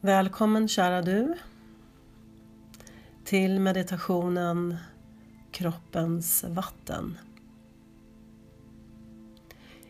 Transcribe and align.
Välkommen 0.00 0.68
kära 0.68 1.02
du 1.02 1.34
till 3.24 3.60
meditationen 3.60 4.76
Kroppens 5.50 6.44
vatten. 6.48 7.18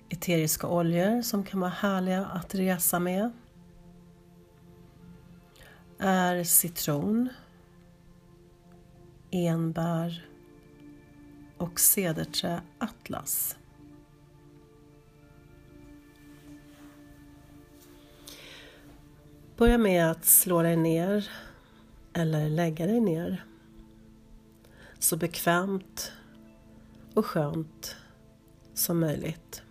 Eteriska 0.08 0.66
oljor 0.68 1.22
som 1.22 1.44
kan 1.44 1.60
vara 1.60 1.70
härliga 1.70 2.26
att 2.26 2.54
resa 2.54 2.98
med 2.98 3.30
är 5.98 6.44
citron, 6.44 7.28
enbär 9.30 10.26
och 11.56 11.80
cederträ 11.80 12.60
atlas. 12.78 13.56
Börja 19.56 19.78
med 19.78 20.10
att 20.10 20.24
slå 20.24 20.62
dig 20.62 20.76
ner 20.76 21.30
eller 22.12 22.48
lägga 22.48 22.86
dig 22.86 23.00
ner 23.00 23.44
så 24.98 25.16
bekvämt 25.16 26.12
och 27.14 27.26
skönt 27.26 27.96
som 28.74 29.00
möjligt. 29.00 29.62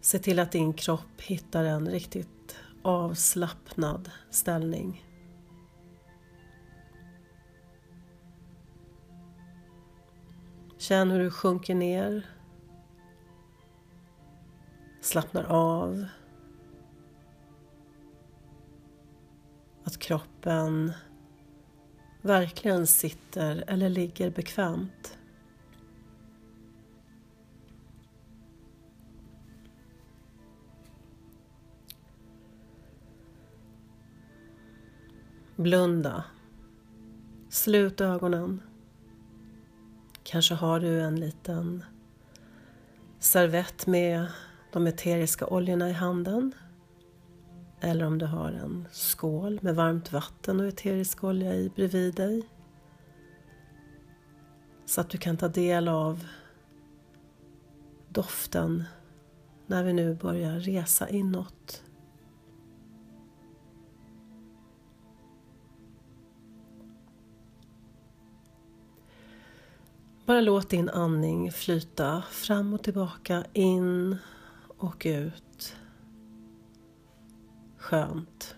Se 0.00 0.18
till 0.18 0.38
att 0.38 0.52
din 0.52 0.74
kropp 0.74 1.20
hittar 1.20 1.64
en 1.64 1.88
riktigt 1.88 2.56
avslappnad 2.82 4.10
ställning. 4.30 5.04
Känn 10.78 11.10
hur 11.10 11.18
du 11.18 11.30
sjunker 11.30 11.74
ner 11.74 12.26
slappnar 15.12 15.44
av. 15.44 16.06
Att 19.84 19.98
kroppen 19.98 20.92
verkligen 22.22 22.86
sitter 22.86 23.64
eller 23.66 23.88
ligger 23.88 24.30
bekvämt. 24.30 25.18
Blunda. 35.56 36.24
Slut 37.48 38.00
ögonen. 38.00 38.62
Kanske 40.22 40.54
har 40.54 40.80
du 40.80 41.00
en 41.00 41.20
liten 41.20 41.84
servett 43.18 43.86
med 43.86 44.26
de 44.72 44.86
eteriska 44.86 45.46
oljorna 45.46 45.90
i 45.90 45.92
handen. 45.92 46.54
Eller 47.80 48.06
om 48.06 48.18
du 48.18 48.26
har 48.26 48.52
en 48.52 48.88
skål 48.92 49.58
med 49.62 49.76
varmt 49.76 50.12
vatten 50.12 50.60
och 50.60 50.66
eterisk 50.66 51.24
olja 51.24 51.54
i 51.54 51.68
bredvid 51.76 52.14
dig. 52.14 52.48
Så 54.86 55.00
att 55.00 55.10
du 55.10 55.18
kan 55.18 55.36
ta 55.36 55.48
del 55.48 55.88
av 55.88 56.26
doften 58.08 58.84
när 59.66 59.84
vi 59.84 59.92
nu 59.92 60.14
börjar 60.14 60.60
resa 60.60 61.08
inåt. 61.08 61.84
Bara 70.26 70.40
låt 70.40 70.70
din 70.70 70.88
andning 70.88 71.52
flyta 71.52 72.22
fram 72.30 72.74
och 72.74 72.82
tillbaka, 72.82 73.44
in 73.52 74.16
och 74.82 75.02
ut. 75.06 75.76
Skönt. 77.76 78.56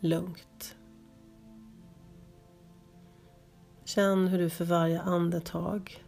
Lugnt. 0.00 0.76
Känn 3.84 4.28
hur 4.28 4.38
du 4.38 4.50
för 4.50 4.64
varje 4.64 5.00
andetag 5.00 6.04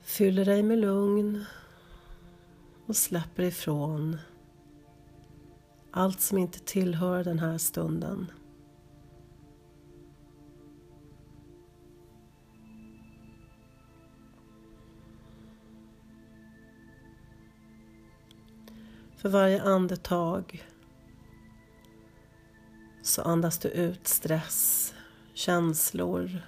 fyller 0.00 0.44
dig 0.44 0.62
med 0.62 0.78
lugn 0.78 1.44
och 2.86 2.96
släpper 2.96 3.42
ifrån 3.42 4.18
allt 5.90 6.20
som 6.20 6.38
inte 6.38 6.58
tillhör 6.58 7.24
den 7.24 7.38
här 7.38 7.58
stunden. 7.58 8.26
För 19.22 19.28
varje 19.28 19.62
andetag 19.62 20.64
så 23.02 23.22
andas 23.22 23.58
du 23.58 23.68
ut 23.68 24.06
stress, 24.06 24.94
känslor, 25.34 26.42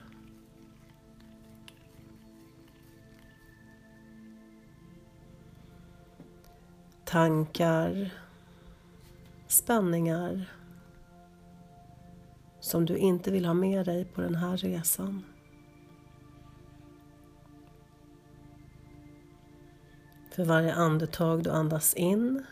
tankar, 7.05 8.11
spänningar 9.47 10.53
som 12.61 12.87
du 12.87 12.97
inte 12.97 13.31
vill 13.31 13.47
ha 13.47 13.55
med 13.55 13.87
dig 13.87 14.05
på 14.05 14.21
den 14.21 14.34
här 14.34 14.57
resan. 14.57 15.25
För 20.31 20.45
varje 20.45 20.75
andetag 20.75 21.45
du 21.45 21.51
andas 21.51 21.95
in 21.95 22.45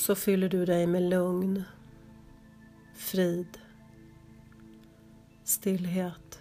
så 0.00 0.14
fyller 0.14 0.48
du 0.48 0.64
dig 0.64 0.86
med 0.86 1.02
lugn, 1.02 1.62
frid, 2.94 3.58
stillhet. 5.44 6.40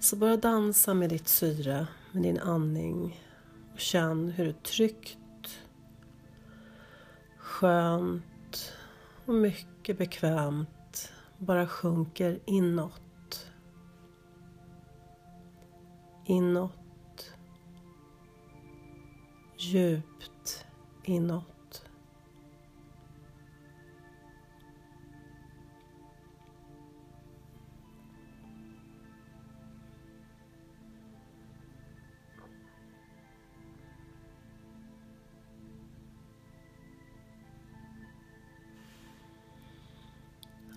Så 0.00 0.16
bara 0.16 0.36
dansa 0.36 0.94
med 0.94 1.10
ditt 1.10 1.28
syre, 1.28 1.86
med 2.12 2.22
din 2.22 2.38
andning 2.38 3.20
och 3.72 3.80
känn 3.80 4.28
hur 4.28 4.44
du 4.44 4.52
tryggt, 4.52 5.60
skönt 7.36 8.72
och 9.26 9.34
mycket 9.34 9.98
bekvämt 9.98 11.12
bara 11.38 11.66
sjunker 11.66 12.40
inåt. 12.46 13.46
Inåt. 16.26 17.34
Djupt 19.58 20.57
inåt. 21.08 21.82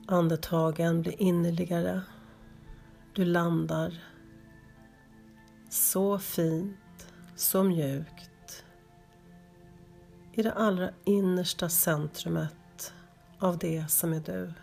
Andetagen 0.05 1.01
blir 1.01 1.21
innerligare. 1.21 2.01
Du 3.13 3.25
landar 3.25 4.03
så 5.69 6.19
fint, 6.19 7.13
så 7.35 7.63
mjukt 7.63 8.30
i 10.33 10.41
det 10.41 10.53
allra 10.53 10.91
innersta 11.03 11.69
centrumet 11.69 12.93
av 13.39 13.57
det 13.57 13.91
som 13.91 14.13
är 14.13 14.19
du. 14.19 14.53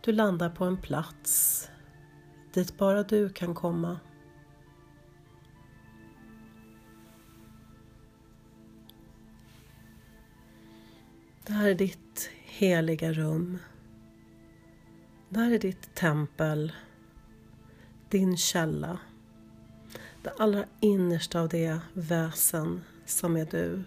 Du 0.00 0.12
landar 0.12 0.50
på 0.50 0.64
en 0.64 0.76
plats 0.76 1.68
dit 2.52 2.78
bara 2.78 3.02
du 3.02 3.28
kan 3.28 3.54
komma. 3.54 4.00
Det 11.46 11.52
här 11.52 11.68
är 11.68 11.74
ditt 11.74 12.30
heliga 12.44 13.12
rum. 13.12 13.58
Det 15.28 15.40
här 15.40 15.52
är 15.52 15.58
ditt 15.58 15.94
tempel, 15.94 16.72
din 18.08 18.36
källa 18.36 18.98
det 20.22 20.32
allra 20.38 20.64
innersta 20.80 21.40
av 21.40 21.48
det 21.48 21.80
väsen 21.92 22.84
som 23.06 23.36
är 23.36 23.44
du. 23.44 23.84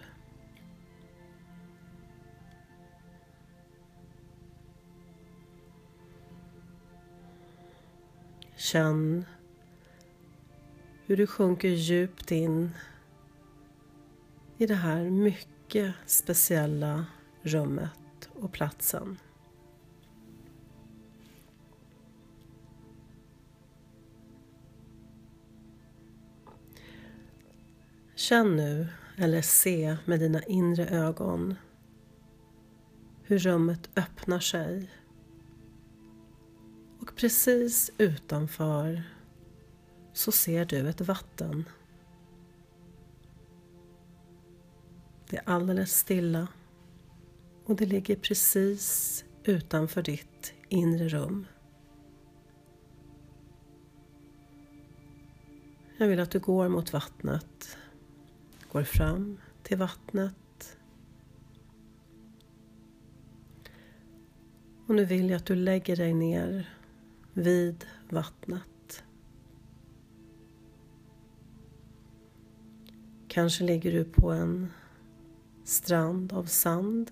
Känn 8.56 9.24
hur 11.06 11.16
du 11.16 11.26
sjunker 11.26 11.68
djupt 11.68 12.30
in 12.30 12.70
i 14.58 14.66
det 14.66 14.74
här 14.74 15.10
mycket 15.10 15.94
speciella 16.06 17.06
rummet 17.42 18.28
och 18.32 18.52
platsen. 18.52 19.18
Känn 28.28 28.56
nu, 28.56 28.86
eller 29.16 29.42
se 29.42 29.96
med 30.04 30.20
dina 30.20 30.42
inre 30.42 30.88
ögon, 30.88 31.54
hur 33.22 33.38
rummet 33.38 33.90
öppnar 33.96 34.40
sig. 34.40 34.90
Och 37.00 37.16
precis 37.16 37.90
utanför 37.98 39.02
så 40.12 40.32
ser 40.32 40.64
du 40.64 40.88
ett 40.88 41.00
vatten. 41.00 41.64
Det 45.30 45.36
är 45.36 45.48
alldeles 45.48 45.98
stilla 45.98 46.48
och 47.64 47.76
det 47.76 47.86
ligger 47.86 48.16
precis 48.16 49.24
utanför 49.42 50.02
ditt 50.02 50.54
inre 50.68 51.08
rum. 51.08 51.46
Jag 55.96 56.08
vill 56.08 56.20
att 56.20 56.30
du 56.30 56.38
går 56.38 56.68
mot 56.68 56.92
vattnet, 56.92 57.76
går 58.74 58.84
fram 58.84 59.38
till 59.62 59.78
vattnet. 59.78 60.78
Och 64.86 64.94
nu 64.94 65.04
vill 65.04 65.30
jag 65.30 65.36
att 65.36 65.46
du 65.46 65.54
lägger 65.54 65.96
dig 65.96 66.14
ner 66.14 66.74
vid 67.32 67.86
vattnet. 68.08 69.04
Kanske 73.28 73.64
ligger 73.64 73.92
du 73.92 74.04
på 74.04 74.32
en 74.32 74.72
strand 75.64 76.32
av 76.32 76.44
sand. 76.44 77.10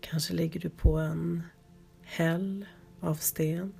Kanske 0.00 0.34
ligger 0.34 0.60
du 0.60 0.70
på 0.70 0.98
en 0.98 1.42
häll 2.02 2.66
av 3.00 3.14
sten. 3.14 3.74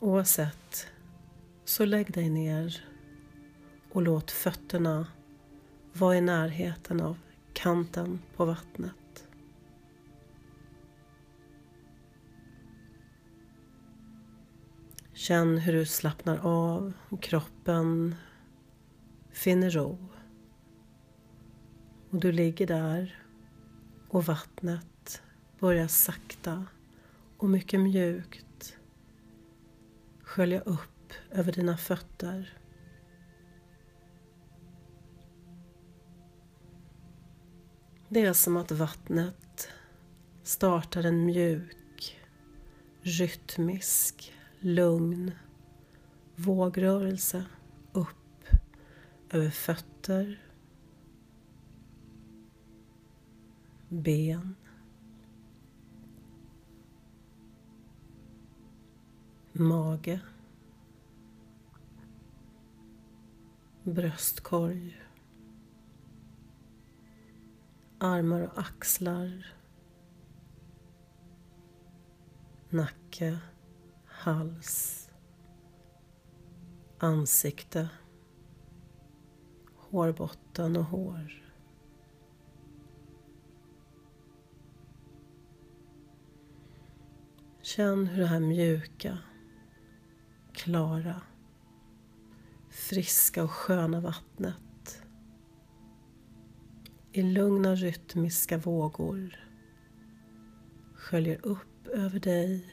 Oavsett 0.00 0.86
så 1.64 1.84
lägg 1.84 2.12
dig 2.12 2.30
ner 2.30 2.93
och 3.94 4.02
låt 4.02 4.30
fötterna 4.30 5.06
vara 5.92 6.16
i 6.16 6.20
närheten 6.20 7.00
av 7.00 7.18
kanten 7.52 8.22
på 8.36 8.44
vattnet. 8.44 9.28
Känn 15.12 15.58
hur 15.58 15.72
du 15.72 15.86
slappnar 15.86 16.38
av 16.38 16.92
och 17.08 17.22
kroppen 17.22 18.14
finner 19.30 19.70
ro. 19.70 20.08
Och 22.10 22.20
du 22.20 22.32
ligger 22.32 22.66
där 22.66 23.18
och 24.08 24.24
vattnet 24.24 25.22
börjar 25.60 25.88
sakta 25.88 26.66
och 27.36 27.50
mycket 27.50 27.80
mjukt 27.80 28.76
skölja 30.22 30.60
upp 30.60 31.12
över 31.30 31.52
dina 31.52 31.76
fötter. 31.76 32.63
Det 38.14 38.20
är 38.20 38.32
som 38.32 38.56
att 38.56 38.70
vattnet 38.70 39.68
startar 40.42 41.04
en 41.04 41.26
mjuk, 41.26 42.20
rytmisk, 43.02 44.32
lugn 44.58 45.32
vågrörelse 46.36 47.44
upp 47.92 48.44
över 49.30 49.50
fötter, 49.50 50.42
ben, 53.88 54.54
mage. 59.52 60.20
Bröstkorg, 63.82 65.03
armar 68.04 68.40
och 68.40 68.58
axlar, 68.58 69.46
nacke, 72.70 73.38
hals, 74.04 75.10
ansikte, 76.98 77.88
hårbotten 79.76 80.76
och 80.76 80.84
hår. 80.84 81.52
Känn 87.62 88.06
hur 88.06 88.20
det 88.20 88.26
här 88.26 88.40
mjuka, 88.40 89.18
klara 90.52 91.20
friska 92.70 93.44
och 93.44 93.50
sköna 93.50 94.00
vattnet 94.00 94.63
i 97.16 97.22
lugna 97.22 97.74
rytmiska 97.74 98.58
vågor 98.58 99.36
sköljer 100.94 101.46
upp 101.46 101.86
över 101.86 102.20
dig 102.20 102.66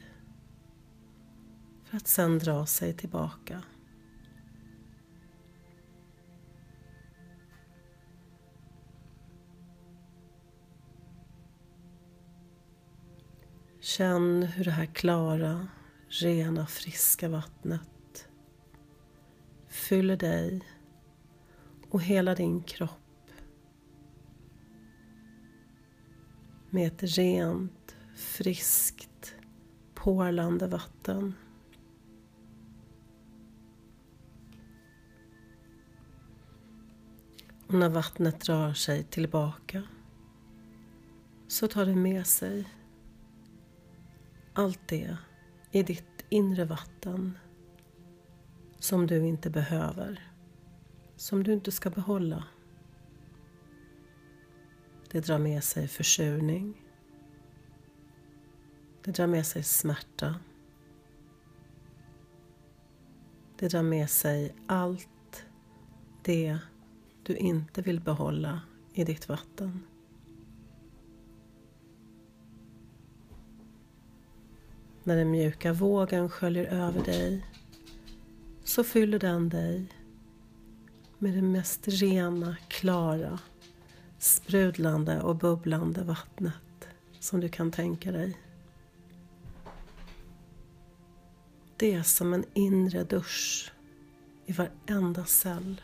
för 1.84 1.98
att 1.98 2.08
sedan 2.08 2.40
dra 2.40 2.66
sig 2.66 2.94
tillbaka. 2.94 3.64
Känn 13.80 14.44
hur 14.44 14.66
det 14.66 14.72
här 14.72 14.86
klara, 14.86 15.68
rena, 16.08 16.68
friska 16.68 17.30
vattnet 17.30 18.28
fyller 19.68 20.18
dig 20.18 20.62
och 21.90 22.02
hela 22.02 22.36
din 22.36 22.64
kropp 22.64 23.01
med 26.74 26.88
ett 26.88 27.04
rent, 27.04 27.96
friskt, 28.16 29.36
porlande 29.94 30.68
vatten. 30.68 31.34
Och 37.68 37.74
när 37.74 37.90
vattnet 37.90 38.42
drar 38.42 38.74
sig 38.74 39.04
tillbaka 39.04 39.84
så 41.48 41.68
tar 41.68 41.86
det 41.86 41.96
med 41.96 42.28
sig 42.28 42.70
allt 44.54 44.88
det 44.88 45.18
i 45.72 45.84
ditt 45.84 46.26
inre 46.30 46.66
vatten 46.66 47.38
som 48.80 49.08
du 49.08 49.26
inte 49.26 49.50
behöver, 49.50 50.32
som 51.16 51.44
du 51.44 51.54
inte 51.54 51.72
ska 51.72 51.90
behålla. 51.90 52.44
Det 55.12 55.20
drar 55.20 55.40
med 55.40 55.64
sig 55.64 55.88
försurning. 55.88 56.82
Det 59.04 59.12
drar 59.12 59.28
med 59.28 59.46
sig 59.46 59.64
smärta. 59.64 60.36
Det 63.60 63.68
drar 63.68 63.84
med 63.84 64.10
sig 64.10 64.56
allt 64.68 65.46
det 66.22 66.58
du 67.24 67.36
inte 67.36 67.82
vill 67.82 68.00
behålla 68.00 68.62
i 68.94 69.04
ditt 69.04 69.30
vatten. 69.30 69.84
När 75.04 75.16
den 75.16 75.32
mjuka 75.32 75.74
vågen 75.74 76.30
sköljer 76.30 76.66
över 76.66 77.04
dig 77.04 77.46
så 78.64 78.84
fyller 78.84 79.20
den 79.20 79.50
dig 79.50 79.88
med 81.18 81.34
det 81.34 81.42
mest 81.42 81.88
rena, 81.88 82.56
klara, 82.68 83.40
sprudlande 84.22 85.22
och 85.22 85.36
bubblande 85.36 86.04
vattnet 86.04 86.88
som 87.20 87.40
du 87.40 87.50
kan 87.50 87.72
tänka 87.72 88.12
dig. 88.12 88.38
Det 91.78 91.94
är 91.94 92.04
som 92.04 92.34
en 92.34 92.46
inre 92.54 93.04
dusch 93.04 93.72
i 94.46 94.54
varenda 94.54 95.26
cell. 95.26 95.82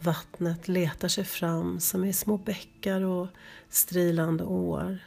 Vattnet 0.00 0.68
letar 0.68 1.08
sig 1.08 1.24
fram 1.24 1.80
som 1.80 2.04
i 2.04 2.12
små 2.12 2.36
bäckar 2.36 3.00
och 3.00 3.28
strilande 3.68 4.44
år 4.44 4.98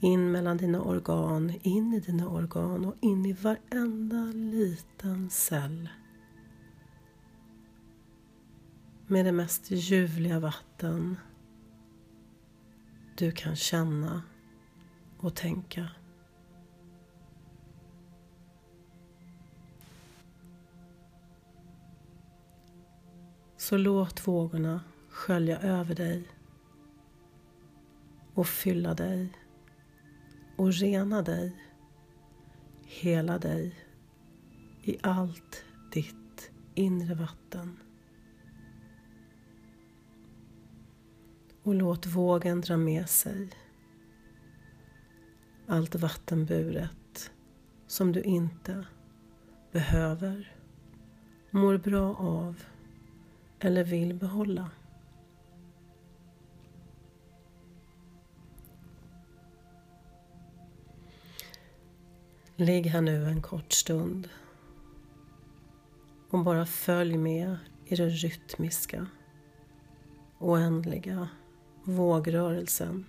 in 0.00 0.32
mellan 0.32 0.56
dina 0.56 0.82
organ, 0.82 1.52
in 1.62 1.94
i 1.94 2.00
dina 2.00 2.28
organ 2.28 2.84
och 2.84 2.94
in 3.00 3.26
i 3.26 3.32
varenda 3.32 4.32
liten 4.34 5.30
cell. 5.30 5.88
Med 9.10 9.24
det 9.24 9.32
mest 9.32 9.70
ljuvliga 9.70 10.40
vatten 10.40 11.16
du 13.16 13.30
kan 13.30 13.56
känna 13.56 14.22
och 15.18 15.36
tänka. 15.36 15.90
Så 23.56 23.76
låt 23.76 24.26
vågorna 24.26 24.80
skölja 25.08 25.58
över 25.58 25.94
dig 25.94 26.28
och 28.34 28.46
fylla 28.46 28.94
dig 28.94 29.32
och 30.56 30.72
rena 30.72 31.22
dig, 31.22 31.56
hela 32.84 33.38
dig 33.38 33.74
i 34.82 34.98
allt 35.02 35.64
ditt 35.92 36.50
inre 36.74 37.14
vatten. 37.14 37.78
Och 41.68 41.74
låt 41.74 42.06
vågen 42.06 42.60
dra 42.60 42.76
med 42.76 43.08
sig 43.08 43.48
allt 45.66 45.94
vattenburet 45.94 47.30
som 47.86 48.12
du 48.12 48.22
inte 48.22 48.86
behöver, 49.72 50.56
mår 51.50 51.78
bra 51.78 52.14
av 52.16 52.62
eller 53.60 53.84
vill 53.84 54.14
behålla. 54.14 54.70
Ligg 62.56 62.86
här 62.86 63.00
nu 63.00 63.24
en 63.24 63.42
kort 63.42 63.72
stund 63.72 64.28
och 66.30 66.44
bara 66.44 66.66
följ 66.66 67.16
med 67.16 67.56
i 67.86 67.96
det 67.96 68.08
rytmiska, 68.08 69.06
oändliga 70.38 71.28
vågrörelsen 71.88 73.04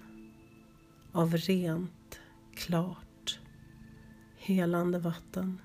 av 1.11 1.37
rent, 1.37 2.19
klart, 2.55 3.39
helande 4.37 4.99
vatten. 4.99 5.61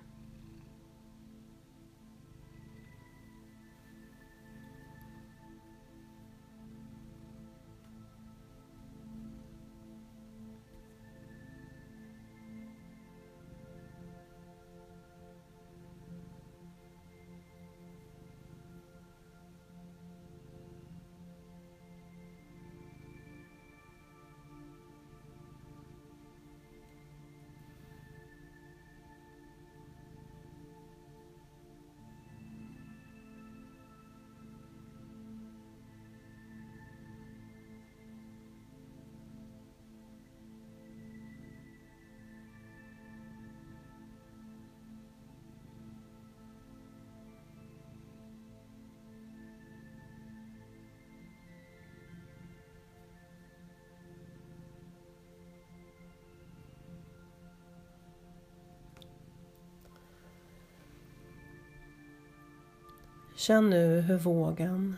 Känn 63.36 63.70
nu 63.70 64.00
hur 64.00 64.18
vågen 64.18 64.96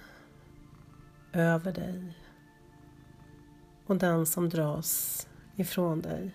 över 1.33 1.73
dig 1.73 2.19
och 3.87 3.97
den 3.97 4.27
som 4.27 4.49
dras 4.49 5.29
ifrån 5.57 6.01
dig 6.01 6.35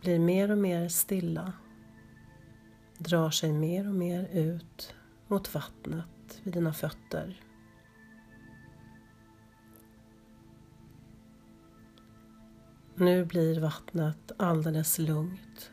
blir 0.00 0.18
mer 0.18 0.50
och 0.50 0.58
mer 0.58 0.88
stilla, 0.88 1.52
drar 2.98 3.30
sig 3.30 3.52
mer 3.52 3.88
och 3.88 3.94
mer 3.94 4.28
ut 4.32 4.94
mot 5.28 5.54
vattnet 5.54 6.40
vid 6.42 6.54
dina 6.54 6.72
fötter. 6.72 7.40
Nu 12.94 13.24
blir 13.24 13.60
vattnet 13.60 14.32
alldeles 14.36 14.98
lugnt 14.98 15.70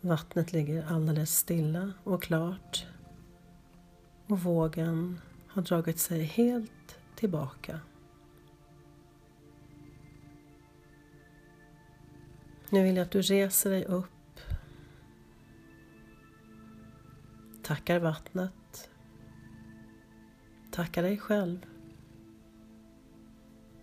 Vattnet 0.00 0.52
ligger 0.52 0.86
alldeles 0.86 1.36
stilla 1.36 1.92
och 2.04 2.22
klart 2.22 2.86
och 4.26 4.40
vågen 4.40 5.20
har 5.46 5.62
dragit 5.62 5.98
sig 5.98 6.22
helt 6.22 6.98
tillbaka. 7.16 7.80
Nu 12.70 12.82
vill 12.82 12.96
jag 12.96 13.04
att 13.04 13.10
du 13.10 13.22
reser 13.22 13.70
dig 13.70 13.84
upp, 13.84 14.40
tackar 17.62 17.98
vattnet, 17.98 18.90
tackar 20.70 21.02
dig 21.02 21.18
själv 21.18 21.66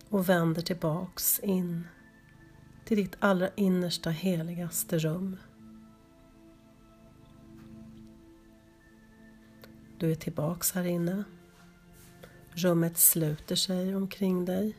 och 0.09 0.29
vänder 0.29 0.61
tillbaks 0.61 1.39
in 1.39 1.87
till 2.85 2.97
ditt 2.97 3.15
allra 3.19 3.49
innersta 3.55 4.09
heligaste 4.09 4.99
rum. 4.99 5.37
Du 9.97 10.11
är 10.11 10.15
tillbaks 10.15 10.71
här 10.71 10.83
inne. 10.83 11.23
Rummet 12.49 12.97
sluter 12.97 13.55
sig 13.55 13.95
omkring 13.95 14.45
dig. 14.45 14.77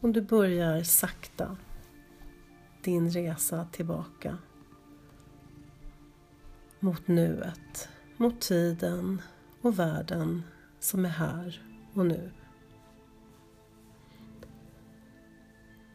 Och 0.00 0.08
du 0.08 0.22
börjar 0.22 0.82
sakta 0.82 1.56
din 2.82 3.10
resa 3.10 3.68
tillbaka 3.72 4.38
mot 6.80 7.08
nuet, 7.08 7.88
mot 8.16 8.40
tiden 8.40 9.22
och 9.62 9.78
världen 9.78 10.42
som 10.80 11.04
är 11.04 11.08
här 11.08 11.62
och 11.94 12.06
nu. 12.06 12.30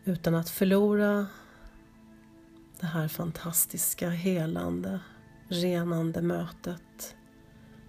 Utan 0.03 0.35
att 0.35 0.49
förlora 0.49 1.27
det 2.79 2.85
här 2.87 3.07
fantastiska 3.07 4.09
helande 4.09 4.99
renande 5.51 6.21
mötet 6.21 7.15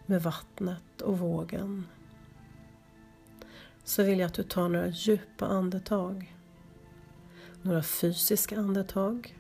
med 0.07 0.23
vattnet 0.23 1.01
och 1.01 1.19
vågen 1.19 1.87
så 3.85 4.03
vill 4.03 4.19
jag 4.19 4.27
att 4.27 4.35
du 4.35 4.43
tar 4.43 4.69
några 4.69 4.89
djupa 4.89 5.47
andetag. 5.47 6.37
Några 7.63 7.83
fysiska 7.83 8.59
andetag 8.59 9.39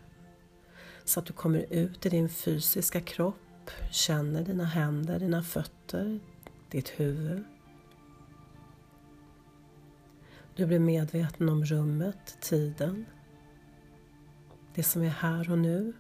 så 1.05 1.21
att 1.21 1.27
du 1.27 1.33
kommer 1.33 1.73
ut 1.73 2.07
i 2.07 2.09
din 2.09 2.29
fysiska 2.29 3.01
kropp, 3.01 3.71
känner 3.91 4.45
dina 4.45 4.65
händer, 4.65 5.19
dina 5.19 5.43
fötter, 5.43 6.21
ditt 6.71 6.89
huvud. 6.89 7.45
Du 10.55 10.67
blir 10.67 10.79
medveten 10.79 11.49
om 11.49 11.65
rummet, 11.65 12.37
tiden, 12.41 13.07
det 14.75 14.83
som 14.83 15.03
är 15.03 15.09
här 15.09 15.51
och 15.51 15.59
nu. 15.59 15.93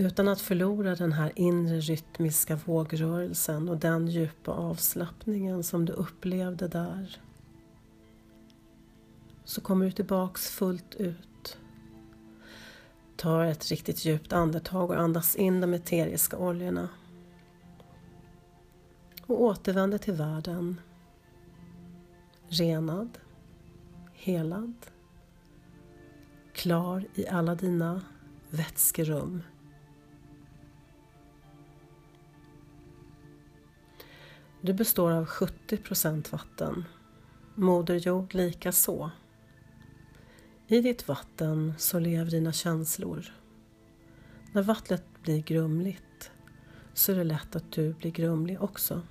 Utan 0.00 0.28
att 0.28 0.40
förlora 0.40 0.94
den 0.94 1.12
här 1.12 1.32
inre 1.36 1.80
rytmiska 1.80 2.56
vågrörelsen 2.56 3.68
och 3.68 3.76
den 3.76 4.08
djupa 4.08 4.52
avslappningen 4.52 5.62
som 5.62 5.84
du 5.84 5.92
upplevde 5.92 6.68
där 6.68 7.20
så 9.44 9.60
kommer 9.60 9.84
du 9.84 9.92
tillbaks 9.92 10.50
fullt 10.50 10.94
ut. 10.94 11.58
Tar 13.16 13.44
ett 13.44 13.70
riktigt 13.70 14.04
djupt 14.04 14.32
andetag 14.32 14.90
och 14.90 15.00
andas 15.00 15.36
in 15.36 15.60
de 15.60 15.74
eteriska 15.74 16.38
oljorna. 16.38 16.88
Och 19.26 19.42
återvänder 19.42 19.98
till 19.98 20.14
världen 20.14 20.80
renad, 22.48 23.18
helad, 24.12 24.74
klar 26.52 27.04
i 27.14 27.28
alla 27.28 27.54
dina 27.54 28.02
vätskerum 28.50 29.42
Du 34.62 34.72
består 34.72 35.10
av 35.10 35.26
70 35.26 35.76
procent 35.76 36.32
vatten. 36.32 36.84
Moder 37.54 37.94
jord 37.94 38.34
lika 38.34 38.72
så. 38.72 39.10
I 40.66 40.80
ditt 40.80 41.08
vatten 41.08 41.74
så 41.78 41.98
lever 41.98 42.30
dina 42.30 42.52
känslor. 42.52 43.34
När 44.52 44.62
vattnet 44.62 45.04
blir 45.22 45.42
grumligt 45.42 46.30
så 46.94 47.12
är 47.12 47.16
det 47.16 47.24
lätt 47.24 47.56
att 47.56 47.72
du 47.72 47.92
blir 47.92 48.10
grumlig 48.10 48.62
också. 48.62 49.02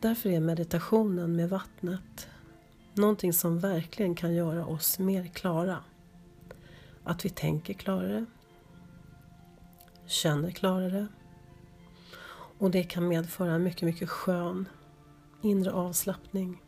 Därför 0.00 0.30
är 0.30 0.40
meditationen 0.40 1.36
med 1.36 1.48
vattnet 1.48 2.28
någonting 2.94 3.32
som 3.32 3.58
verkligen 3.58 4.14
kan 4.14 4.34
göra 4.34 4.66
oss 4.66 4.98
mer 4.98 5.26
klara. 5.26 5.84
Att 7.04 7.24
vi 7.24 7.30
tänker 7.30 7.74
klarare, 7.74 8.26
känner 10.06 10.50
klarare 10.50 11.06
och 12.58 12.70
det 12.70 12.82
kan 12.84 13.08
medföra 13.08 13.52
en 13.52 13.62
mycket, 13.62 13.82
mycket 13.82 14.10
skön 14.10 14.68
inre 15.42 15.72
avslappning. 15.72 16.62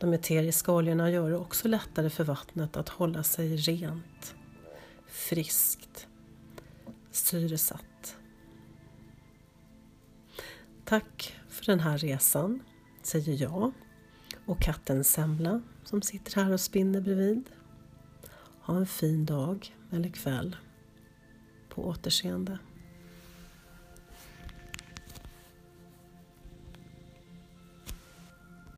De 0.00 0.12
eteriska 0.12 0.72
oljorna 0.72 1.10
gör 1.10 1.30
det 1.30 1.36
också 1.36 1.68
lättare 1.68 2.10
för 2.10 2.24
vattnet 2.24 2.76
att 2.76 2.88
hålla 2.88 3.22
sig 3.22 3.56
rent, 3.56 4.34
friskt, 5.06 6.06
syresatt. 7.10 8.16
Tack 10.84 11.40
för 11.48 11.64
den 11.66 11.80
här 11.80 11.98
resan, 11.98 12.62
säger 13.02 13.42
jag 13.42 13.72
och 14.46 14.60
katten 14.60 15.04
Semla 15.04 15.62
som 15.84 16.02
sitter 16.02 16.42
här 16.42 16.52
och 16.52 16.60
spinner 16.60 17.00
bredvid. 17.00 17.50
Ha 18.60 18.76
en 18.76 18.86
fin 18.86 19.26
dag 19.26 19.76
eller 19.92 20.08
kväll. 20.08 20.56
På 21.68 21.88
återseende. 21.88 22.58